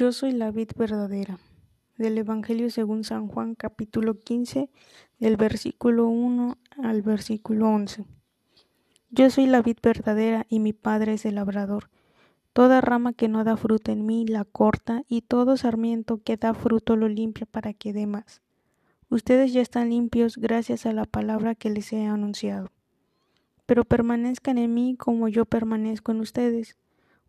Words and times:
Yo 0.00 0.12
soy 0.12 0.32
la 0.32 0.50
vid 0.50 0.70
verdadera. 0.76 1.38
Del 1.98 2.16
Evangelio 2.16 2.70
según 2.70 3.04
San 3.04 3.28
Juan 3.28 3.54
capítulo 3.54 4.18
15 4.18 4.70
del 5.18 5.36
versículo 5.36 6.08
1 6.08 6.56
al 6.82 7.02
versículo 7.02 7.68
11. 7.68 8.06
Yo 9.10 9.28
soy 9.28 9.44
la 9.44 9.60
vid 9.60 9.76
verdadera 9.82 10.46
y 10.48 10.58
mi 10.58 10.72
Padre 10.72 11.12
es 11.12 11.26
el 11.26 11.34
labrador. 11.34 11.90
Toda 12.54 12.80
rama 12.80 13.12
que 13.12 13.28
no 13.28 13.44
da 13.44 13.58
fruto 13.58 13.92
en 13.92 14.06
mí 14.06 14.24
la 14.26 14.46
corta 14.46 15.04
y 15.06 15.20
todo 15.20 15.58
sarmiento 15.58 16.22
que 16.24 16.38
da 16.38 16.54
fruto 16.54 16.96
lo 16.96 17.06
limpia 17.06 17.44
para 17.44 17.74
que 17.74 17.92
dé 17.92 18.06
más. 18.06 18.40
Ustedes 19.10 19.52
ya 19.52 19.60
están 19.60 19.90
limpios 19.90 20.38
gracias 20.38 20.86
a 20.86 20.94
la 20.94 21.04
palabra 21.04 21.54
que 21.54 21.68
les 21.68 21.92
he 21.92 22.06
anunciado. 22.06 22.72
Pero 23.66 23.84
permanezcan 23.84 24.56
en 24.56 24.72
mí 24.72 24.96
como 24.96 25.28
yo 25.28 25.44
permanezco 25.44 26.12
en 26.12 26.20
ustedes. 26.20 26.78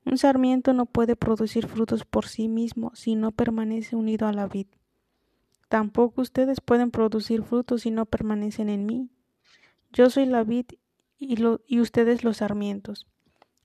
Un 0.03 0.17
sarmiento 0.17 0.73
no 0.73 0.87
puede 0.87 1.15
producir 1.15 1.67
frutos 1.67 2.05
por 2.05 2.27
sí 2.27 2.47
mismo 2.47 2.91
si 2.95 3.15
no 3.15 3.31
permanece 3.31 3.95
unido 3.95 4.27
a 4.27 4.33
la 4.33 4.47
vid. 4.47 4.67
Tampoco 5.69 6.21
ustedes 6.21 6.59
pueden 6.59 6.91
producir 6.91 7.43
frutos 7.43 7.83
si 7.83 7.91
no 7.91 8.05
permanecen 8.05 8.67
en 8.67 8.85
mí. 8.85 9.09
Yo 9.93 10.09
soy 10.09 10.25
la 10.25 10.43
vid 10.43 10.65
y, 11.17 11.37
y, 11.67 11.79
ustedes 11.79 12.23
los 12.23 12.37
sarmientos. 12.37 13.07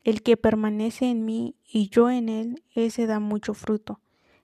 El 0.05 0.23
que 0.23 0.37
permanece 0.37 1.07
en 1.07 1.25
mí 1.25 1.57
y 1.65 1.89
yo 1.89 2.11
en 2.11 2.29
él, 2.29 2.63
ese 2.75 3.07
da 3.07 3.19
mucho 3.19 3.55
fruto, 3.55 4.01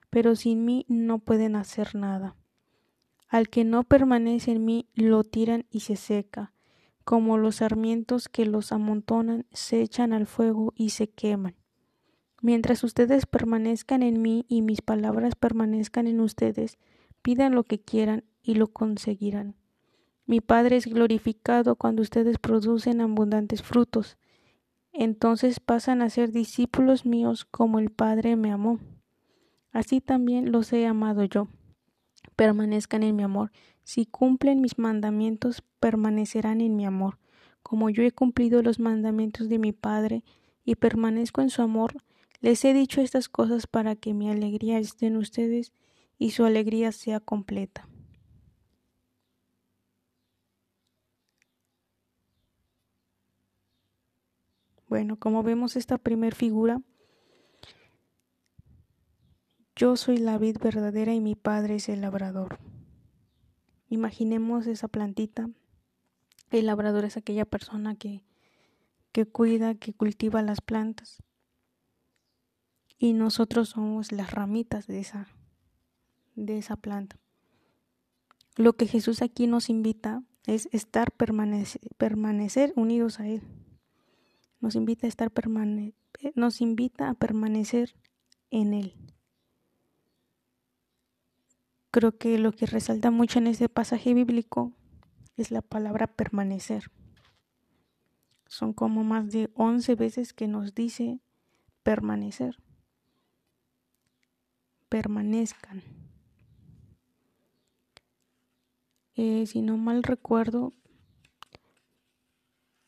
pero 0.09 0.35
sin 0.35 0.65
mí 0.65 0.85
no 0.89 1.19
pueden 1.19 1.55
hacer 1.55 1.95
nada. 1.95 2.35
Al 3.29 3.49
que 3.49 3.63
no 3.63 3.83
permanece 3.83 4.51
en 4.51 4.65
mí 4.65 4.87
lo 4.93 5.23
tiran 5.23 5.65
y 5.69 5.81
se 5.81 5.95
seca, 5.95 6.51
como 7.05 7.37
los 7.37 7.57
sarmientos 7.57 8.29
que 8.29 8.45
los 8.45 8.71
amontonan 8.71 9.45
se 9.51 9.81
echan 9.81 10.11
al 10.11 10.25
fuego 10.25 10.73
y 10.75 10.89
se 10.89 11.09
queman. 11.09 11.55
Mientras 12.43 12.83
ustedes 12.83 13.25
permanezcan 13.25 14.03
en 14.03 14.21
mí 14.21 14.45
y 14.49 14.63
mis 14.63 14.81
palabras 14.81 15.33
permanezcan 15.33 16.07
en 16.07 16.19
ustedes, 16.19 16.77
pidan 17.21 17.55
lo 17.55 17.63
que 17.63 17.79
quieran 17.79 18.25
y 18.41 18.55
lo 18.55 18.67
conseguirán. 18.67 19.55
Mi 20.25 20.41
Padre 20.41 20.75
es 20.75 20.85
glorificado 20.87 21.77
cuando 21.77 22.01
ustedes 22.01 22.39
producen 22.39 22.99
abundantes 22.99 23.63
frutos. 23.63 24.17
Entonces 24.91 25.61
pasan 25.61 26.01
a 26.01 26.09
ser 26.09 26.33
discípulos 26.33 27.05
míos 27.05 27.45
como 27.45 27.79
el 27.79 27.91
Padre 27.91 28.35
me 28.35 28.51
amó. 28.51 28.81
Así 29.71 30.01
también 30.01 30.51
los 30.51 30.73
he 30.73 30.85
amado 30.85 31.23
yo. 31.23 31.47
Permanezcan 32.35 33.03
en 33.03 33.15
mi 33.15 33.23
amor. 33.23 33.53
Si 33.83 34.05
cumplen 34.05 34.59
mis 34.59 34.77
mandamientos, 34.77 35.63
permanecerán 35.79 36.59
en 36.59 36.75
mi 36.75 36.85
amor. 36.85 37.19
Como 37.61 37.89
yo 37.89 38.03
he 38.03 38.11
cumplido 38.11 38.61
los 38.63 38.79
mandamientos 38.79 39.47
de 39.47 39.59
mi 39.59 39.71
Padre 39.71 40.25
y 40.65 40.75
permanezco 40.75 41.39
en 41.39 41.49
su 41.49 41.61
amor, 41.61 42.03
les 42.43 42.65
he 42.65 42.73
dicho 42.73 42.99
estas 42.99 43.29
cosas 43.29 43.67
para 43.67 43.95
que 43.95 44.13
mi 44.13 44.29
alegría 44.29 44.77
esté 44.77 45.07
en 45.07 45.15
ustedes 45.15 45.71
y 46.19 46.31
su 46.31 46.43
alegría 46.43 46.91
sea 46.91 47.21
completa. 47.21 47.87
Bueno, 54.89 55.17
como 55.17 55.41
vemos 55.41 55.77
esta 55.77 55.97
primer 55.97 56.35
figura, 56.35 56.81
yo 59.77 59.95
soy 59.95 60.17
la 60.17 60.37
vid 60.37 60.57
verdadera 60.57 61.13
y 61.13 61.21
mi 61.21 61.35
padre 61.35 61.75
es 61.75 61.87
el 61.87 62.01
labrador. 62.01 62.59
Imaginemos 63.87 64.67
esa 64.67 64.89
plantita. 64.89 65.49
El 66.51 66.65
labrador 66.65 67.05
es 67.05 67.15
aquella 67.15 67.45
persona 67.45 67.95
que, 67.95 68.21
que 69.13 69.25
cuida, 69.25 69.75
que 69.75 69.93
cultiva 69.93 70.41
las 70.41 70.59
plantas 70.59 71.23
y 72.97 73.13
nosotros 73.13 73.69
somos 73.69 74.11
las 74.11 74.31
ramitas 74.31 74.87
de 74.87 74.99
esa, 74.99 75.27
de 76.35 76.57
esa 76.57 76.75
planta. 76.75 77.17
Lo 78.55 78.73
que 78.73 78.87
Jesús 78.87 79.21
aquí 79.21 79.47
nos 79.47 79.69
invita 79.69 80.23
es 80.45 80.69
estar 80.71 81.11
permanecer, 81.11 81.81
permanecer 81.97 82.73
unidos 82.75 83.19
a 83.19 83.27
Él. 83.27 83.41
Nos 84.59 84.75
invita 84.75 85.07
a 85.07 85.09
estar 85.09 85.31
permane 85.31 85.93
nos 86.35 86.61
invita 86.61 87.09
a 87.09 87.15
permanecer 87.15 87.95
en 88.49 88.73
Él. 88.73 88.95
Creo 91.91 92.17
que 92.17 92.37
lo 92.37 92.53
que 92.53 92.65
resalta 92.65 93.11
mucho 93.11 93.39
en 93.39 93.47
este 93.47 93.67
pasaje 93.67 94.13
bíblico 94.13 94.71
es 95.35 95.51
la 95.51 95.61
palabra 95.61 96.07
permanecer. 96.07 96.91
Son 98.47 98.73
como 98.73 99.03
más 99.03 99.31
de 99.31 99.49
once 99.55 99.95
veces 99.95 100.33
que 100.33 100.47
nos 100.47 100.73
dice 100.75 101.19
permanecer 101.81 102.62
permanezcan. 104.93 105.81
Eh, 109.15 109.47
si 109.47 109.63
no 109.63 109.75
mal 109.75 110.03
recuerdo, 110.03 110.71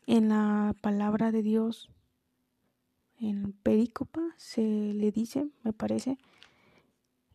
en 0.05 0.29
la 0.29 0.75
palabra 0.81 1.31
de 1.31 1.41
Dios, 1.41 1.89
en 3.17 3.53
Perícopa, 3.53 4.21
se 4.37 4.61
le 4.61 5.11
dice, 5.11 5.47
me 5.63 5.73
parece, 5.73 6.19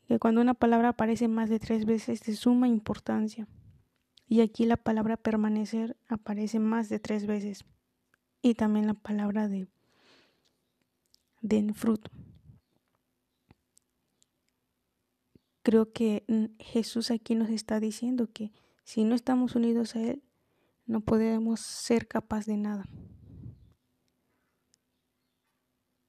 que 0.06 0.20
cuando 0.20 0.41
una 0.41 0.54
palabra 0.54 0.91
aparece 0.91 1.26
más 1.26 1.50
de 1.50 1.59
tres 1.59 1.84
veces 1.84 2.22
de 2.22 2.36
suma 2.36 2.69
importancia. 2.69 3.48
Y 4.28 4.41
aquí 4.41 4.66
la 4.66 4.76
palabra 4.76 5.16
permanecer 5.16 5.97
aparece 6.06 6.60
más 6.60 6.88
de 6.88 7.00
tres 7.00 7.26
veces. 7.26 7.64
Y 8.41 8.54
también 8.54 8.86
la 8.86 8.94
palabra 8.94 9.48
de 9.48 9.66
den 11.41 11.75
fruto. 11.75 12.12
Creo 15.70 15.92
que 15.92 16.25
mm, 16.26 16.47
Jesús 16.58 17.12
aquí 17.12 17.36
nos 17.36 17.48
está 17.48 17.78
diciendo 17.78 18.26
que 18.26 18.50
si 18.82 19.04
no 19.04 19.14
estamos 19.14 19.54
unidos 19.54 19.94
a 19.94 20.03
Él, 20.03 20.20
no 20.84 21.00
podemos 21.00 21.60
ser 21.60 22.08
capaz 22.08 22.44
de 22.47 22.56
nada. 22.56 22.88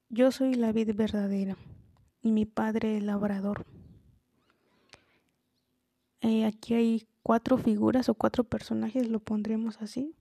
Yo 0.09 0.31
soy 0.31 0.55
la 0.55 0.71
vid 0.71 0.95
verdadera 0.95 1.57
y 2.23 2.31
mi 2.31 2.47
padre 2.47 2.97
el 2.97 3.05
labrador. 3.05 3.67
Eh, 6.21 6.45
aquí 6.45 6.73
hay 6.73 7.07
cuatro 7.21 7.59
figuras 7.59 8.09
o 8.09 8.15
cuatro 8.15 8.43
personajes, 8.43 9.09
lo 9.09 9.19
pondremos 9.19 9.79
así. 9.79 10.15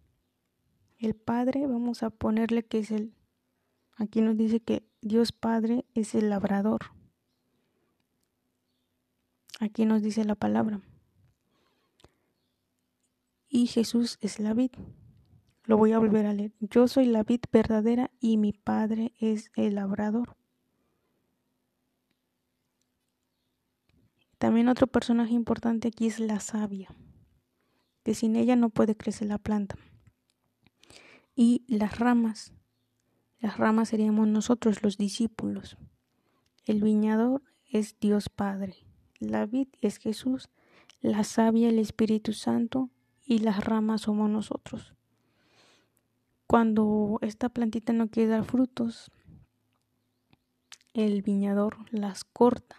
El 0.98 1.14
Padre, 1.14 1.66
vamos 1.66 2.02
a 2.02 2.10
ponerle 2.10 2.62
que 2.62 2.80
es 2.80 2.90
el, 2.90 3.14
aquí 3.96 4.20
nos 4.20 4.36
dice 4.36 4.60
que 4.60 4.86
Dios 5.00 5.32
Padre 5.32 5.86
es 5.94 6.14
el 6.14 6.28
labrador. 6.28 6.99
Aquí 9.60 9.84
nos 9.84 10.02
dice 10.02 10.24
la 10.24 10.34
palabra. 10.34 10.80
Y 13.46 13.66
Jesús 13.66 14.16
es 14.22 14.40
la 14.40 14.54
vid. 14.54 14.70
Lo 15.64 15.76
voy 15.76 15.92
a 15.92 15.98
volver 15.98 16.24
a 16.24 16.32
leer. 16.32 16.54
Yo 16.60 16.88
soy 16.88 17.04
la 17.04 17.24
vid 17.24 17.42
verdadera 17.52 18.10
y 18.20 18.38
mi 18.38 18.54
Padre 18.54 19.12
es 19.20 19.52
el 19.56 19.74
labrador. 19.74 20.38
También 24.38 24.68
otro 24.68 24.86
personaje 24.86 25.34
importante 25.34 25.88
aquí 25.88 26.06
es 26.06 26.20
la 26.20 26.40
savia, 26.40 26.88
que 28.02 28.14
sin 28.14 28.36
ella 28.36 28.56
no 28.56 28.70
puede 28.70 28.96
crecer 28.96 29.28
la 29.28 29.36
planta. 29.36 29.76
Y 31.34 31.66
las 31.68 31.98
ramas. 31.98 32.54
Las 33.38 33.58
ramas 33.58 33.90
seríamos 33.90 34.26
nosotros, 34.26 34.82
los 34.82 34.96
discípulos. 34.96 35.76
El 36.64 36.82
viñador 36.82 37.42
es 37.66 38.00
Dios 38.00 38.30
Padre. 38.30 38.89
La 39.20 39.44
vid 39.44 39.68
es 39.82 39.98
Jesús, 39.98 40.48
la 41.02 41.24
savia 41.24 41.68
el 41.68 41.78
Espíritu 41.78 42.32
Santo 42.32 42.88
y 43.22 43.40
las 43.40 43.62
ramas 43.62 44.02
somos 44.02 44.30
nosotros. 44.30 44.94
Cuando 46.46 47.18
esta 47.20 47.50
plantita 47.50 47.92
no 47.92 48.08
quiere 48.08 48.30
dar 48.30 48.44
frutos, 48.44 49.12
el 50.94 51.20
viñador 51.20 51.76
las 51.92 52.24
corta. 52.24 52.76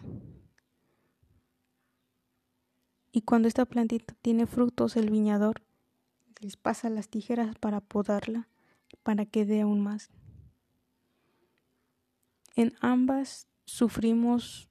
Y 3.12 3.22
cuando 3.22 3.48
esta 3.48 3.66
plantita 3.66 4.16
tiene 4.24 4.48
frutos, 4.48 4.98
el 4.98 5.12
viñador 5.12 5.62
les 6.40 6.58
pasa 6.58 6.90
las 6.90 7.08
tijeras 7.08 7.56
para 7.60 7.82
podarla, 7.82 8.48
para 9.04 9.28
que 9.28 9.46
dé 9.46 9.62
aún 9.62 9.80
más. 9.80 10.10
En 12.56 12.74
ambas 12.82 13.48
sufrimos 13.66 14.71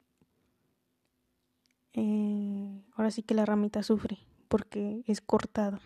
eh, 1.92 2.82
ahora 2.94 3.10
sí 3.10 3.22
que 3.22 3.34
la 3.34 3.44
ramita 3.44 3.82
sufre 3.82 4.18
porque 4.48 5.02
es 5.06 5.20
cortada 5.20 5.80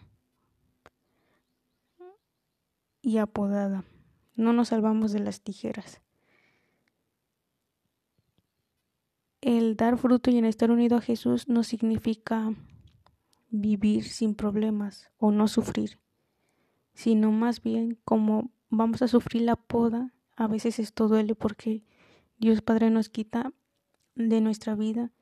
y 3.02 3.18
apodada. 3.18 3.84
No 4.34 4.52
nos 4.52 4.68
salvamos 4.68 5.12
de 5.12 5.20
las 5.20 5.42
tijeras. 5.42 6.00
El 9.40 9.76
dar 9.76 9.98
fruto 9.98 10.30
y 10.30 10.38
en 10.38 10.46
estar 10.46 10.70
unido 10.70 10.96
a 10.96 11.02
Jesús 11.02 11.48
no 11.48 11.62
significa 11.62 12.54
vivir 13.50 14.04
sin 14.04 14.34
problemas 14.34 15.10
o 15.18 15.30
no 15.30 15.48
sufrir, 15.48 15.98
sino 16.94 17.30
más 17.30 17.62
bien 17.62 17.98
como 18.04 18.50
vamos 18.70 19.02
a 19.02 19.08
sufrir 19.08 19.42
la 19.42 19.56
poda, 19.56 20.14
a 20.34 20.48
veces 20.48 20.78
esto 20.78 21.08
duele 21.08 21.34
porque 21.34 21.84
Dios 22.38 22.62
Padre 22.62 22.90
nos 22.90 23.10
quita 23.10 23.52
de 24.14 24.40
nuestra 24.40 24.74
vida 24.74 25.12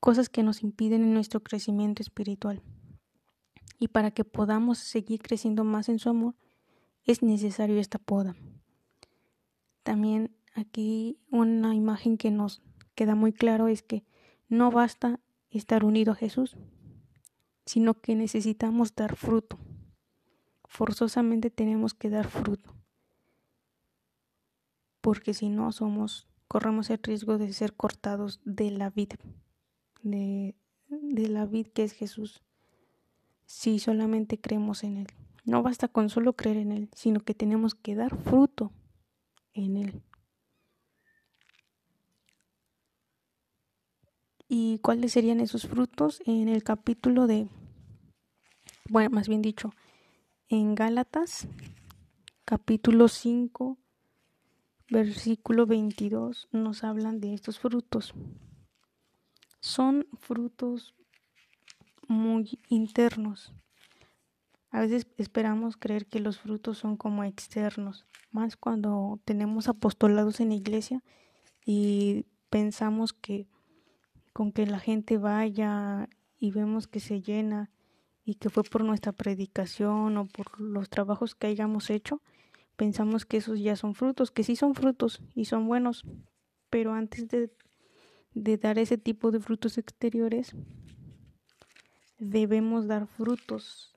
cosas 0.00 0.28
que 0.28 0.42
nos 0.42 0.62
impiden 0.62 1.02
en 1.02 1.14
nuestro 1.14 1.40
crecimiento 1.40 2.02
espiritual. 2.02 2.62
Y 3.78 3.88
para 3.88 4.10
que 4.10 4.24
podamos 4.24 4.78
seguir 4.78 5.22
creciendo 5.22 5.64
más 5.64 5.88
en 5.88 5.98
su 5.98 6.08
amor, 6.08 6.34
es 7.04 7.22
necesario 7.22 7.78
esta 7.78 7.98
poda. 7.98 8.36
También 9.82 10.34
aquí 10.54 11.18
una 11.30 11.74
imagen 11.74 12.16
que 12.16 12.30
nos 12.30 12.62
queda 12.94 13.14
muy 13.14 13.32
claro 13.32 13.68
es 13.68 13.82
que 13.82 14.04
no 14.48 14.70
basta 14.70 15.20
estar 15.50 15.84
unido 15.84 16.12
a 16.12 16.16
Jesús, 16.16 16.56
sino 17.64 18.00
que 18.00 18.14
necesitamos 18.14 18.94
dar 18.94 19.16
fruto. 19.16 19.58
Forzosamente 20.64 21.50
tenemos 21.50 21.94
que 21.94 22.10
dar 22.10 22.28
fruto. 22.28 22.74
Porque 25.00 25.34
si 25.34 25.48
no 25.48 25.70
somos, 25.72 26.26
corremos 26.48 26.90
el 26.90 27.00
riesgo 27.02 27.38
de 27.38 27.52
ser 27.52 27.74
cortados 27.74 28.40
de 28.44 28.70
la 28.70 28.90
vida, 28.90 29.16
de, 30.02 30.54
la 30.88 31.46
vida 31.46 31.70
que 31.70 31.84
es 31.84 31.92
Jesús, 31.92 32.42
si 33.46 33.78
solamente 33.78 34.40
creemos 34.40 34.84
en 34.84 34.98
Él. 34.98 35.06
No 35.44 35.62
basta 35.62 35.88
con 35.88 36.08
solo 36.08 36.34
creer 36.34 36.56
en 36.58 36.72
Él, 36.72 36.88
sino 36.94 37.20
que 37.20 37.34
tenemos 37.34 37.74
que 37.74 37.94
dar 37.94 38.16
fruto 38.16 38.72
en 39.52 39.76
Él. 39.76 40.02
¿Y 44.48 44.78
cuáles 44.78 45.12
serían 45.12 45.40
esos 45.40 45.66
frutos? 45.66 46.22
En 46.24 46.48
el 46.48 46.62
capítulo 46.62 47.26
de, 47.26 47.48
bueno, 48.88 49.10
más 49.10 49.28
bien 49.28 49.42
dicho, 49.42 49.72
en 50.48 50.76
Gálatas, 50.76 51.48
capítulo 52.44 53.08
5, 53.08 53.76
versículo 54.88 55.66
22, 55.66 56.48
nos 56.52 56.84
hablan 56.84 57.20
de 57.20 57.34
estos 57.34 57.58
frutos. 57.58 58.14
Son 59.60 60.06
frutos 60.18 60.94
muy 62.08 62.58
internos. 62.68 63.52
A 64.70 64.80
veces 64.80 65.06
esperamos 65.16 65.76
creer 65.76 66.06
que 66.06 66.20
los 66.20 66.38
frutos 66.38 66.78
son 66.78 66.96
como 66.96 67.24
externos, 67.24 68.06
más 68.30 68.56
cuando 68.56 69.18
tenemos 69.24 69.68
apostolados 69.68 70.40
en 70.40 70.50
la 70.50 70.56
iglesia 70.56 71.02
y 71.64 72.26
pensamos 72.50 73.12
que 73.12 73.48
con 74.32 74.52
que 74.52 74.66
la 74.66 74.78
gente 74.78 75.16
vaya 75.16 76.08
y 76.38 76.50
vemos 76.50 76.86
que 76.86 77.00
se 77.00 77.22
llena 77.22 77.70
y 78.24 78.34
que 78.34 78.50
fue 78.50 78.64
por 78.64 78.84
nuestra 78.84 79.12
predicación 79.12 80.18
o 80.18 80.26
por 80.26 80.60
los 80.60 80.90
trabajos 80.90 81.34
que 81.34 81.46
hayamos 81.46 81.88
hecho, 81.90 82.20
pensamos 82.76 83.24
que 83.24 83.38
esos 83.38 83.60
ya 83.60 83.76
son 83.76 83.94
frutos, 83.94 84.30
que 84.30 84.42
sí 84.42 84.56
son 84.56 84.74
frutos 84.74 85.22
y 85.34 85.46
son 85.46 85.66
buenos, 85.66 86.04
pero 86.68 86.92
antes 86.92 87.28
de, 87.28 87.50
de 88.36 88.58
dar 88.58 88.78
ese 88.78 88.98
tipo 88.98 89.30
de 89.30 89.40
frutos 89.40 89.78
exteriores, 89.78 90.54
debemos 92.18 92.86
dar 92.86 93.06
frutos 93.06 93.94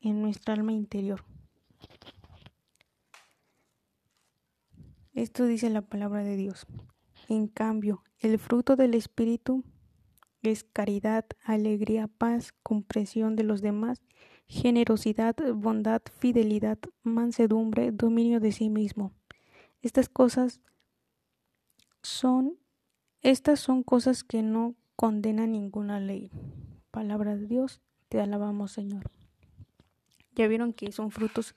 en 0.00 0.22
nuestra 0.22 0.54
alma 0.54 0.72
interior. 0.72 1.24
Esto 5.12 5.44
dice 5.44 5.68
la 5.68 5.82
palabra 5.82 6.24
de 6.24 6.36
Dios. 6.36 6.66
En 7.28 7.48
cambio, 7.48 8.02
el 8.18 8.38
fruto 8.38 8.76
del 8.76 8.94
Espíritu 8.94 9.62
es 10.42 10.64
caridad, 10.64 11.26
alegría, 11.44 12.08
paz, 12.08 12.54
comprensión 12.62 13.36
de 13.36 13.42
los 13.42 13.60
demás, 13.60 14.02
generosidad, 14.46 15.36
bondad, 15.54 16.00
fidelidad, 16.18 16.78
mansedumbre, 17.02 17.92
dominio 17.92 18.40
de 18.40 18.52
sí 18.52 18.70
mismo. 18.70 19.12
Estas 19.82 20.08
cosas 20.08 20.62
son 22.02 22.58
estas 23.26 23.58
son 23.58 23.82
cosas 23.82 24.22
que 24.22 24.40
no 24.40 24.76
condenan 24.94 25.50
ninguna 25.50 25.98
ley. 25.98 26.30
Palabra 26.92 27.34
de 27.34 27.48
Dios, 27.48 27.80
te 28.08 28.20
alabamos, 28.20 28.70
Señor. 28.70 29.10
Ya 30.36 30.46
vieron 30.46 30.72
que 30.72 30.92
son 30.92 31.10
frutos 31.10 31.56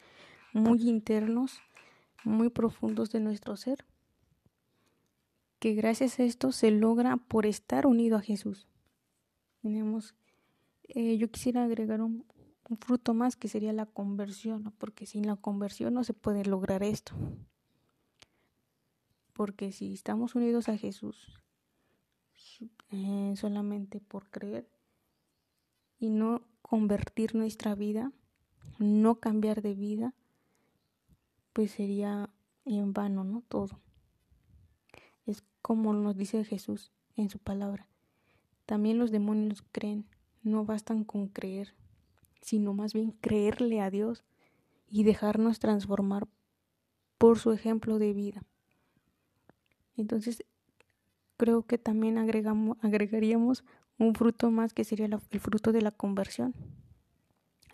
muy 0.52 0.90
internos, 0.90 1.62
muy 2.24 2.50
profundos 2.50 3.12
de 3.12 3.20
nuestro 3.20 3.56
ser, 3.56 3.86
que 5.60 5.76
gracias 5.76 6.20
a 6.20 6.24
esto 6.24 6.52
se 6.52 6.72
logra 6.72 7.18
por 7.18 7.46
estar 7.46 7.86
unido 7.86 8.18
a 8.18 8.22
Jesús. 8.22 8.68
Tenemos, 9.62 10.16
eh, 10.88 11.18
yo 11.18 11.30
quisiera 11.30 11.66
agregar 11.66 12.02
un, 12.02 12.26
fruto 12.80 13.14
más 13.14 13.36
que 13.36 13.48
sería 13.48 13.74
la 13.74 13.86
conversión, 13.86 14.74
porque 14.80 15.06
sin 15.06 15.28
la 15.28 15.36
conversión 15.36 15.94
no 15.94 16.04
se 16.04 16.14
puede 16.16 16.46
lograr 16.46 16.82
esto. 16.82 17.14
Porque 19.34 19.72
si 19.72 19.94
estamos 19.94 20.34
unidos 20.34 20.68
a 20.68 20.76
Jesús 20.76 21.40
eh, 22.92 23.34
solamente 23.36 24.00
por 24.00 24.30
creer 24.30 24.68
y 26.00 26.10
no 26.10 26.42
convertir 26.62 27.36
nuestra 27.36 27.76
vida, 27.76 28.12
no 28.78 29.20
cambiar 29.20 29.62
de 29.62 29.74
vida, 29.76 30.14
pues 31.54 31.72
sería 31.72 32.30
en 32.66 32.94
vano, 32.94 33.24
¿no? 33.24 33.44
Todo. 33.48 33.80
Es 35.26 35.44
como 35.62 35.94
nos 35.94 36.16
dice 36.16 36.44
Jesús 36.44 36.92
en 37.16 37.30
su 37.30 37.40
palabra. 37.40 37.88
También 38.66 38.98
los 39.00 39.12
demonios 39.12 39.64
creen, 39.72 40.06
no 40.44 40.64
bastan 40.66 41.04
con 41.04 41.28
creer, 41.28 41.74
sino 42.42 42.74
más 42.74 42.94
bien 42.94 43.12
creerle 43.12 43.82
a 43.82 43.90
Dios 43.90 44.24
y 44.88 45.04
dejarnos 45.04 45.60
transformar 45.60 46.28
por 47.18 47.40
su 47.40 47.52
ejemplo 47.52 48.00
de 48.00 48.14
vida. 48.14 48.44
Entonces, 49.98 50.46
creo 51.40 51.64
que 51.64 51.78
también 51.78 52.18
agregaríamos 52.18 53.64
un 53.98 54.14
fruto 54.14 54.52
más 54.52 54.74
que 54.74 54.84
sería 54.84 55.06
el 55.06 55.40
fruto 55.40 55.72
de 55.72 55.82
la 55.82 55.92
conversión. 55.92 56.54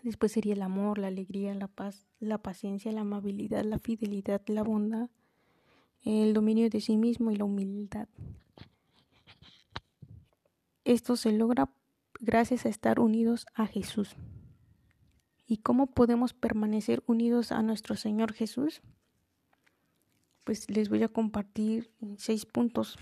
Después 0.04 0.30
sería 0.30 0.54
el 0.54 0.62
amor, 0.62 0.98
la 0.98 1.08
alegría, 1.08 1.52
la 1.52 1.66
paz, 1.66 2.06
la 2.20 2.38
paciencia, 2.38 2.92
la 2.92 3.00
amabilidad, 3.00 3.64
la 3.64 3.80
fidelidad, 3.80 4.40
la 4.46 4.62
bondad, 4.62 5.10
el 6.04 6.32
dominio 6.32 6.70
de 6.70 6.80
sí 6.80 6.96
mismo 6.96 7.32
y 7.32 7.36
la 7.36 7.44
humildad. 7.44 8.06
Esto 10.84 11.16
se 11.16 11.32
logra 11.32 11.68
gracias 12.20 12.66
a 12.66 12.68
estar 12.68 13.00
unidos 13.00 13.46
a 13.52 13.66
Jesús. 13.66 14.14
¿Y 15.44 15.56
cómo 15.56 15.88
podemos 15.88 16.34
permanecer 16.34 17.02
unidos 17.08 17.50
a 17.50 17.62
nuestro 17.62 17.96
Señor 17.96 18.32
Jesús? 18.32 18.80
Pues 20.44 20.70
les 20.70 20.88
voy 20.88 21.02
a 21.02 21.08
compartir 21.08 21.90
seis 22.16 22.46
puntos. 22.46 22.96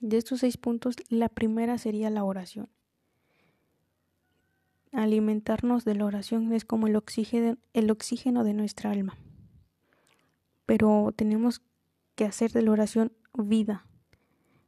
De 0.00 0.16
estos 0.16 0.40
seis 0.40 0.56
puntos, 0.56 0.96
la 1.08 1.28
primera 1.28 1.78
sería 1.78 2.10
la 2.10 2.24
oración 2.24 2.68
alimentarnos 4.92 5.84
de 5.84 5.94
la 5.94 6.04
oración 6.04 6.52
es 6.52 6.64
como 6.64 6.86
el 6.86 6.96
oxígeno, 6.96 7.58
el 7.72 7.96
de 8.44 8.54
nuestra 8.54 8.90
alma. 8.90 9.16
Pero 10.66 11.12
tenemos 11.16 11.62
que 12.14 12.24
hacer 12.24 12.52
de 12.52 12.62
la 12.62 12.72
oración 12.72 13.12
vida. 13.34 13.86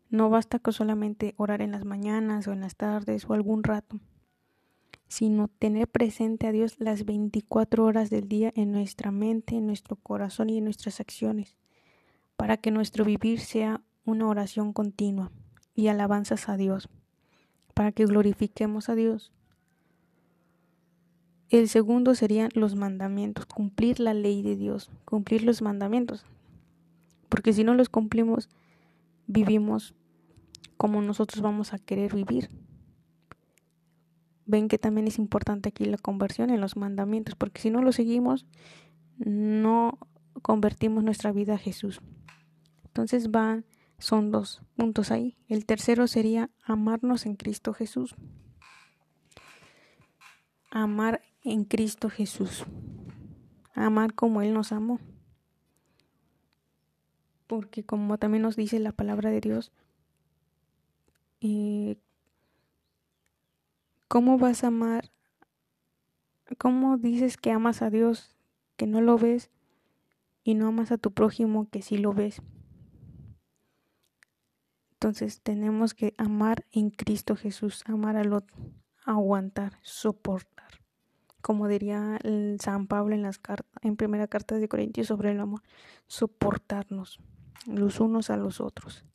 No 0.08 0.30
basta 0.30 0.58
con 0.58 0.72
solamente 0.72 1.34
orar 1.36 1.62
en 1.62 1.72
las 1.72 1.84
mañanas 1.84 2.46
o 2.48 2.52
en 2.52 2.60
las 2.60 2.76
tardes 2.76 3.28
o 3.28 3.34
algún 3.34 3.62
rato, 3.62 4.00
sino 5.08 5.48
tener 5.48 5.88
presente 5.88 6.46
a 6.46 6.52
Dios 6.52 6.76
las 6.78 7.04
24 7.04 7.84
horas 7.84 8.10
del 8.10 8.28
día 8.28 8.52
en 8.56 8.72
nuestra 8.72 9.10
mente, 9.10 9.56
en 9.56 9.66
nuestro 9.66 9.96
corazón 9.96 10.50
y 10.50 10.58
en 10.58 10.64
nuestras 10.64 11.00
acciones, 11.00 11.56
para 12.36 12.56
que 12.56 12.70
nuestro 12.70 13.04
vivir 13.04 13.40
sea 13.40 13.82
una 14.10 14.28
oración 14.28 14.72
continua 14.72 15.30
y 15.74 15.88
alabanzas 15.88 16.48
a 16.48 16.56
Dios, 16.56 16.88
para 17.74 17.92
que 17.92 18.06
glorifiquemos 18.06 18.88
a 18.88 18.94
Dios 18.94 19.32
el 21.50 21.68
segundo 21.68 22.14
serían 22.14 22.50
los 22.54 22.76
mandamientos, 22.76 23.44
cumplir 23.44 23.98
la 23.98 24.14
ley 24.14 24.40
de 24.42 24.54
Dios, 24.54 24.88
cumplir 25.04 25.42
los 25.42 25.62
mandamientos. 25.62 26.24
Porque 27.28 27.52
si 27.52 27.64
no 27.64 27.74
los 27.74 27.88
cumplimos, 27.88 28.48
vivimos 29.26 29.94
como 30.76 31.02
nosotros 31.02 31.42
vamos 31.42 31.74
a 31.74 31.78
querer 31.80 32.14
vivir. 32.14 32.50
Ven 34.46 34.68
que 34.68 34.78
también 34.78 35.08
es 35.08 35.18
importante 35.18 35.68
aquí 35.68 35.84
la 35.86 35.98
conversión 35.98 36.50
en 36.50 36.60
los 36.60 36.76
mandamientos, 36.76 37.34
porque 37.34 37.60
si 37.60 37.70
no 37.70 37.82
los 37.82 37.96
seguimos, 37.96 38.46
no 39.18 39.98
convertimos 40.42 41.02
nuestra 41.02 41.32
vida 41.32 41.54
a 41.54 41.58
Jesús. 41.58 42.00
Entonces 42.84 43.32
van, 43.32 43.64
son 44.00 44.30
dos 44.30 44.62
puntos 44.76 45.10
ahí. 45.10 45.36
El 45.46 45.66
tercero 45.66 46.06
sería 46.06 46.50
amarnos 46.64 47.26
en 47.26 47.36
Cristo 47.36 47.74
Jesús. 47.74 48.16
Amar 50.70 51.20
en 51.42 51.64
Cristo 51.64 52.08
Jesús. 52.08 52.64
Amar 53.74 54.14
como 54.14 54.40
Él 54.40 54.54
nos 54.54 54.72
amó. 54.72 54.98
Porque 57.46 57.84
como 57.84 58.16
también 58.16 58.42
nos 58.42 58.56
dice 58.56 58.78
la 58.78 58.92
palabra 58.92 59.30
de 59.30 59.40
Dios, 59.40 59.70
eh, 61.42 61.96
¿cómo 64.08 64.38
vas 64.38 64.64
a 64.64 64.68
amar? 64.68 65.10
¿Cómo 66.58 66.96
dices 66.96 67.36
que 67.36 67.50
amas 67.50 67.82
a 67.82 67.90
Dios 67.90 68.34
que 68.76 68.86
no 68.86 69.02
lo 69.02 69.18
ves 69.18 69.50
y 70.42 70.54
no 70.54 70.68
amas 70.68 70.90
a 70.90 70.98
tu 70.98 71.12
prójimo 71.12 71.68
que 71.68 71.82
sí 71.82 71.98
lo 71.98 72.14
ves? 72.14 72.40
Entonces 75.02 75.40
tenemos 75.40 75.94
que 75.94 76.12
amar 76.18 76.66
en 76.72 76.90
Cristo 76.90 77.34
Jesús, 77.34 77.82
amar 77.86 78.16
al 78.16 78.34
otro, 78.34 78.54
aguantar, 79.06 79.78
soportar. 79.80 80.68
Como 81.40 81.68
diría 81.68 82.18
San 82.58 82.86
Pablo 82.86 83.14
en 83.14 83.22
las 83.22 83.38
cartas, 83.38 83.72
en 83.82 83.96
primera 83.96 84.26
carta 84.26 84.56
de 84.56 84.68
Corintios 84.68 85.06
sobre 85.06 85.30
el 85.30 85.40
amor, 85.40 85.62
soportarnos 86.06 87.18
los 87.66 87.98
unos 87.98 88.28
a 88.28 88.36
los 88.36 88.60
otros. 88.60 89.06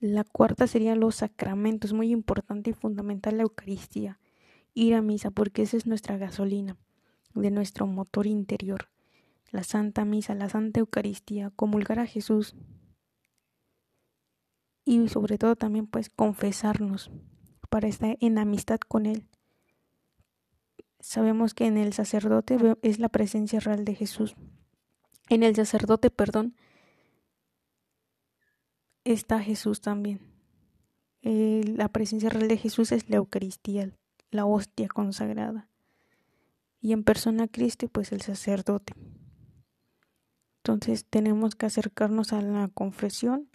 La 0.00 0.24
cuarta 0.24 0.66
sería 0.66 0.96
los 0.96 1.14
sacramentos, 1.14 1.92
muy 1.92 2.10
importante 2.10 2.70
y 2.70 2.72
fundamental 2.72 3.36
la 3.36 3.44
Eucaristía. 3.44 4.18
Ir 4.74 4.96
a 4.96 5.00
misa 5.00 5.30
porque 5.30 5.62
esa 5.62 5.76
es 5.76 5.86
nuestra 5.86 6.16
gasolina 6.16 6.76
de 7.34 7.52
nuestro 7.52 7.86
motor 7.86 8.26
interior. 8.26 8.88
La 9.52 9.62
Santa 9.62 10.04
Misa, 10.04 10.34
la 10.34 10.48
Santa 10.48 10.80
Eucaristía, 10.80 11.52
comulgar 11.54 12.00
a 12.00 12.06
Jesús, 12.06 12.56
y 14.88 15.06
sobre 15.10 15.36
todo 15.36 15.54
también 15.54 15.86
pues 15.86 16.08
confesarnos 16.08 17.10
para 17.68 17.88
estar 17.88 18.16
en 18.20 18.38
amistad 18.38 18.78
con 18.80 19.04
Él. 19.04 19.28
Sabemos 20.98 21.52
que 21.52 21.66
en 21.66 21.76
el 21.76 21.92
sacerdote 21.92 22.56
es 22.80 22.98
la 22.98 23.10
presencia 23.10 23.60
real 23.60 23.84
de 23.84 23.94
Jesús. 23.94 24.34
En 25.28 25.42
el 25.42 25.54
sacerdote, 25.54 26.10
perdón, 26.10 26.56
está 29.04 29.40
Jesús 29.40 29.82
también. 29.82 30.20
la 31.20 31.90
presencia 31.90 32.30
real 32.30 32.48
de 32.48 32.56
Jesús 32.56 32.90
es 32.90 33.10
la 33.10 33.16
Eucaristía, 33.16 33.92
la 34.30 34.46
hostia 34.46 34.88
consagrada. 34.88 35.68
Y 36.80 36.92
en 36.92 37.04
persona 37.04 37.46
Cristo, 37.46 37.88
pues 37.88 38.10
el 38.12 38.22
sacerdote. 38.22 38.94
Entonces 40.62 41.04
tenemos 41.04 41.56
que 41.56 41.66
acercarnos 41.66 42.32
a 42.32 42.40
la 42.40 42.68
confesión 42.68 43.47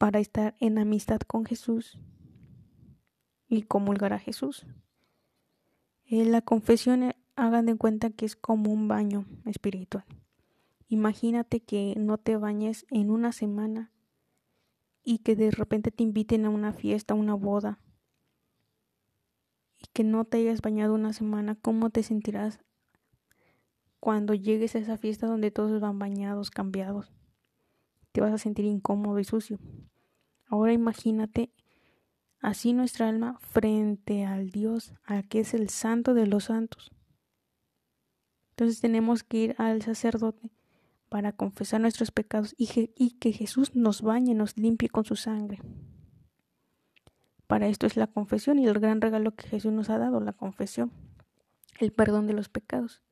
para 0.00 0.18
estar 0.18 0.56
en 0.60 0.78
amistad 0.78 1.20
con 1.20 1.44
Jesús 1.44 1.98
y 3.48 3.64
comulgar 3.64 4.14
a 4.14 4.18
Jesús. 4.18 4.64
Eh, 6.06 6.24
la 6.24 6.40
confesión, 6.40 7.02
eh, 7.02 7.16
hagan 7.36 7.66
de 7.66 7.76
cuenta 7.76 8.08
que 8.08 8.24
es 8.24 8.34
como 8.34 8.72
un 8.72 8.88
baño 8.88 9.26
espiritual. 9.44 10.06
Imagínate 10.88 11.60
que 11.60 11.92
no 11.98 12.16
te 12.16 12.38
bañes 12.38 12.86
en 12.88 13.10
una 13.10 13.32
semana 13.32 13.92
y 15.04 15.18
que 15.18 15.36
de 15.36 15.50
repente 15.50 15.90
te 15.90 16.02
inviten 16.02 16.46
a 16.46 16.48
una 16.48 16.72
fiesta, 16.72 17.12
una 17.12 17.34
boda, 17.34 17.78
y 19.76 19.86
que 19.92 20.02
no 20.02 20.24
te 20.24 20.38
hayas 20.38 20.62
bañado 20.62 20.94
una 20.94 21.12
semana, 21.12 21.56
¿cómo 21.60 21.90
te 21.90 22.02
sentirás 22.02 22.58
cuando 23.98 24.32
llegues 24.32 24.74
a 24.76 24.78
esa 24.78 24.96
fiesta 24.96 25.26
donde 25.26 25.50
todos 25.50 25.78
van 25.78 25.98
bañados, 25.98 26.50
cambiados? 26.50 27.12
Te 28.12 28.22
vas 28.22 28.32
a 28.32 28.38
sentir 28.38 28.64
incómodo 28.64 29.18
y 29.18 29.24
sucio. 29.24 29.58
Ahora 30.50 30.72
imagínate 30.72 31.52
así 32.40 32.72
nuestra 32.72 33.08
alma 33.08 33.38
frente 33.38 34.24
al 34.24 34.50
Dios, 34.50 34.92
a 35.04 35.22
que 35.22 35.38
es 35.40 35.54
el 35.54 35.68
santo 35.68 36.12
de 36.12 36.26
los 36.26 36.44
santos. 36.44 36.90
Entonces 38.50 38.80
tenemos 38.80 39.22
que 39.22 39.36
ir 39.36 39.54
al 39.58 39.80
sacerdote 39.80 40.50
para 41.08 41.32
confesar 41.32 41.80
nuestros 41.80 42.10
pecados 42.10 42.56
y, 42.58 42.66
que 43.18 43.32
Jesús 43.32 43.76
nos 43.76 44.02
bañe, 44.02 44.34
nos 44.34 44.56
limpie 44.58 44.88
con 44.88 45.04
su 45.04 45.14
sangre. 45.14 45.60
Para 47.46 47.68
esto 47.68 47.86
es 47.86 47.96
la 47.96 48.08
confesión 48.08 48.58
y 48.58 48.66
el 48.66 48.80
gran 48.80 49.00
regalo 49.00 49.36
que 49.36 49.46
Jesús 49.46 49.72
nos 49.72 49.88
ha 49.88 49.98
dado, 49.98 50.18
la 50.18 50.32
confesión, 50.32 50.90
el 51.78 51.92
perdón 51.92 52.26
de 52.26 52.32
los 52.32 52.48
pecados. 52.48 53.02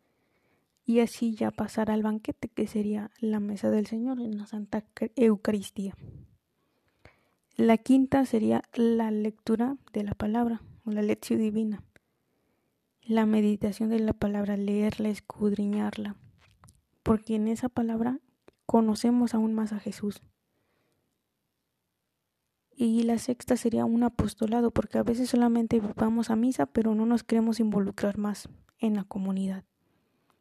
Y 0.85 1.00
así 1.00 1.37
ya 1.37 1.52
pasar 1.52 1.90
al 1.90 2.02
banquete 2.02 2.49
que 2.49 2.66
sería 2.66 3.12
la 3.21 3.38
mesa 3.38 3.71
del 3.71 3.87
Señor 3.87 4.21
en 4.21 4.38
la 4.38 4.47
Santa 4.47 4.85
Eucaristía. 5.14 5.95
La 7.59 7.77
quinta 7.77 8.25
sería 8.25 8.62
la 8.73 9.11
lectura 9.11 9.79
de 9.93 10.05
la 10.05 10.15
palabra 10.15 10.62
o 10.85 10.93
la 10.93 11.03
lección 11.03 11.41
divina. 11.41 11.83
La 13.03 13.27
meditación 13.27 13.88
de 13.88 13.99
la 13.99 14.12
palabra, 14.12 14.57
leerla, 14.57 15.09
escudriñarla. 15.09 16.15
Porque 17.03 17.35
en 17.35 17.49
esa 17.49 17.69
palabra 17.69 18.21
conocemos 18.65 19.35
aún 19.35 19.55
más 19.55 19.73
a 19.73 19.81
Jesús. 19.81 20.23
Y 22.77 23.03
la 23.03 23.19
sexta 23.19 23.57
sería 23.57 23.85
un 23.87 24.05
apostolado, 24.05 24.71
porque 24.71 24.99
a 24.99 25.03
veces 25.03 25.29
solamente 25.29 25.83
vamos 25.97 26.31
a 26.31 26.37
misa, 26.37 26.67
pero 26.67 26.95
no 26.95 27.07
nos 27.07 27.25
queremos 27.25 27.59
involucrar 27.59 28.19
más 28.19 28.49
en 28.79 28.95
la 28.95 29.03
comunidad. 29.03 29.65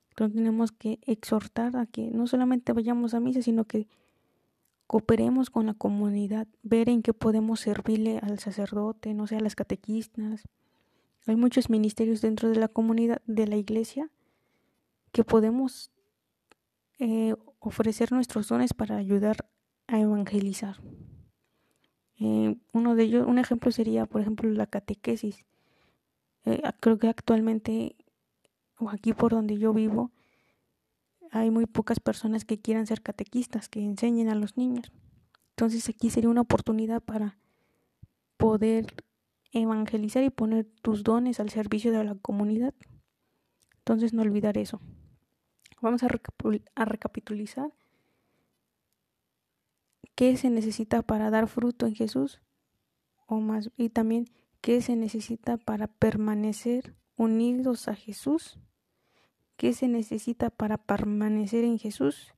Entonces 0.10 0.36
tenemos 0.36 0.72
que 0.72 1.00
exhortar 1.02 1.78
a 1.78 1.88
que 1.88 2.12
no 2.12 2.28
solamente 2.28 2.74
vayamos 2.74 3.16
a 3.16 3.20
misa, 3.20 3.42
sino 3.42 3.66
que 3.66 3.88
cooperemos 4.88 5.50
con 5.50 5.66
la 5.66 5.74
comunidad, 5.74 6.48
ver 6.64 6.90
en 6.90 7.02
qué 7.02 7.14
podemos 7.14 7.60
servirle 7.60 8.20
al 8.20 8.40
sacerdote, 8.40 9.14
no 9.14 9.28
sé, 9.28 9.36
a 9.36 9.42
las 9.42 9.56
catequistas. 9.56 10.48
Hay 11.26 11.36
muchos 11.36 11.70
ministerios 11.70 12.22
dentro 12.22 12.50
de 12.50 12.56
la 12.56 12.70
comunidad, 12.70 13.22
de 13.28 13.48
la 13.48 13.58
iglesia, 13.58 14.10
que 15.12 15.26
podemos 15.26 15.92
eh, 17.00 17.36
ofrecer 17.60 18.14
nuestros 18.14 18.48
dones 18.48 18.74
para 18.74 18.96
ayudar 18.96 19.50
a 19.88 20.00
evangelizar. 20.00 20.78
Eh, 22.20 22.56
uno 22.72 22.96
de 22.96 23.04
ellos, 23.04 23.28
un 23.28 23.40
ejemplo 23.40 23.72
sería, 23.72 24.06
por 24.06 24.22
ejemplo, 24.22 24.50
la 24.50 24.68
catequesis. 24.68 25.46
Eh, 26.46 26.62
creo 26.80 26.98
que 26.98 27.10
actualmente, 27.10 27.96
o 28.78 28.90
aquí 28.90 29.14
por 29.14 29.32
donde 29.32 29.58
yo 29.58 29.74
vivo, 29.74 30.12
hay 31.32 31.52
muy 31.52 31.66
pocas 31.66 32.00
personas 32.00 32.46
que 32.46 32.60
quieran 32.60 32.88
ser 32.88 33.02
catequistas, 33.02 33.70
que 33.70 33.82
enseñen 33.82 34.30
a 34.30 34.36
los 34.36 34.58
niños. 34.58 34.92
Entonces 35.52 35.88
aquí 35.90 36.10
sería 36.10 36.30
una 36.30 36.42
oportunidad 36.42 37.02
para 37.02 37.38
poder 38.38 38.94
evangelizar 39.52 40.24
y 40.24 40.30
poner 40.30 40.66
tus 40.82 41.04
dones 41.04 41.40
al 41.40 41.50
servicio 41.50 41.92
de 41.92 42.04
la 42.04 42.16
comunidad. 42.16 42.74
Entonces 43.80 44.14
no 44.14 44.22
olvidar 44.22 44.58
eso. 44.58 44.82
Vamos 45.82 46.04
a, 46.04 46.08
a 46.76 46.86
recapitulizar 46.86 47.72
qué 50.16 50.36
se 50.38 50.50
necesita 50.50 51.02
para 51.04 51.30
dar 51.30 51.48
fruto 51.48 51.86
en 51.86 51.96
Jesús 51.96 52.42
y 53.76 53.90
también 53.90 54.26
qué 54.62 54.82
se 54.82 54.96
necesita 54.96 55.58
para 55.58 55.88
permanecer 55.88 56.96
unidos 57.16 57.88
a 57.88 57.96
Jesús 57.96 58.60
¿Qué 59.58 59.74
se 59.74 59.88
necesita 59.88 60.52
para 60.52 60.78
permanecer 60.78 61.64
en 61.64 61.80
Jesús? 61.80 62.34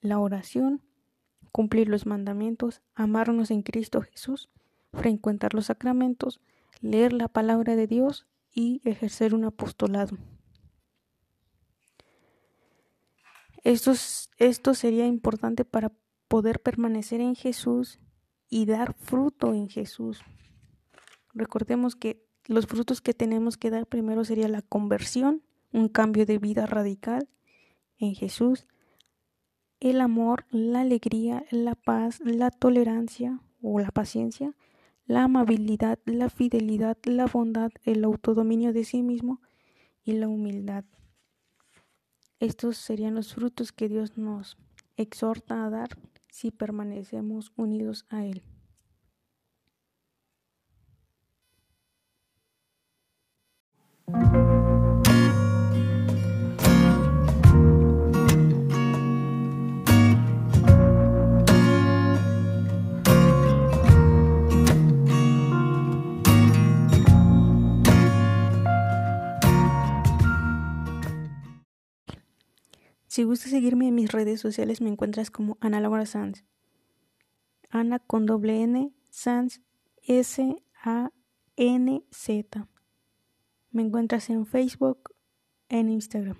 La 0.00 0.18
oración, 0.18 0.82
cumplir 1.52 1.88
los 1.88 2.06
mandamientos, 2.06 2.82
amarnos 2.94 3.52
en 3.52 3.62
Cristo 3.62 4.02
Jesús, 4.02 4.48
frecuentar 4.92 5.54
los 5.54 5.66
sacramentos, 5.66 6.40
leer 6.80 7.12
la 7.12 7.28
palabra 7.28 7.76
de 7.76 7.86
Dios 7.86 8.26
y 8.52 8.80
ejercer 8.84 9.34
un 9.34 9.44
apostolado. 9.44 10.16
Esto, 13.62 13.92
esto 14.38 14.74
sería 14.74 15.06
importante 15.06 15.64
para 15.64 15.92
poder 16.26 16.60
permanecer 16.60 17.20
en 17.20 17.36
Jesús 17.36 18.00
y 18.48 18.66
dar 18.66 18.94
fruto 18.94 19.54
en 19.54 19.68
Jesús. 19.68 20.22
Recordemos 21.32 21.94
que 21.94 22.26
los 22.46 22.66
frutos 22.66 23.00
que 23.00 23.14
tenemos 23.14 23.56
que 23.56 23.70
dar 23.70 23.86
primero 23.86 24.24
sería 24.24 24.48
la 24.48 24.62
conversión, 24.62 25.44
un 25.72 25.88
cambio 25.88 26.26
de 26.26 26.38
vida 26.38 26.66
radical 26.66 27.28
en 27.98 28.14
Jesús, 28.14 28.66
el 29.80 30.00
amor, 30.00 30.44
la 30.50 30.80
alegría, 30.80 31.44
la 31.50 31.74
paz, 31.74 32.20
la 32.24 32.50
tolerancia 32.50 33.40
o 33.62 33.78
la 33.78 33.90
paciencia, 33.90 34.54
la 35.06 35.24
amabilidad, 35.24 35.98
la 36.04 36.28
fidelidad, 36.28 36.96
la 37.04 37.26
bondad, 37.26 37.70
el 37.84 38.04
autodominio 38.04 38.72
de 38.72 38.84
sí 38.84 39.02
mismo 39.02 39.40
y 40.04 40.12
la 40.12 40.28
humildad. 40.28 40.84
Estos 42.38 42.76
serían 42.76 43.14
los 43.14 43.34
frutos 43.34 43.72
que 43.72 43.88
Dios 43.88 44.16
nos 44.16 44.56
exhorta 44.96 45.64
a 45.64 45.70
dar 45.70 45.88
si 46.30 46.50
permanecemos 46.50 47.52
unidos 47.56 48.06
a 48.08 48.24
Él. 48.24 48.42
Si 73.20 73.24
gustas 73.24 73.50
seguirme 73.50 73.86
en 73.86 73.94
mis 73.94 74.10
redes 74.10 74.40
sociales, 74.40 74.80
me 74.80 74.88
encuentras 74.88 75.30
como 75.30 75.58
Ana 75.60 75.78
Laura 75.78 76.06
Sanz. 76.06 76.42
Ana 77.68 77.98
con 77.98 78.24
doble 78.24 78.62
N, 78.62 78.94
Sanz, 79.10 79.60
S-A-N-Z. 80.00 80.70
Me 83.72 83.82
encuentras 83.82 84.30
en 84.30 84.46
Facebook, 84.46 85.14
en 85.68 85.90
Instagram. 85.90 86.38